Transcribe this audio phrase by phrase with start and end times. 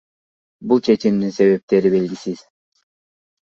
[0.71, 2.43] Бул чечимдин себептери белгисиз.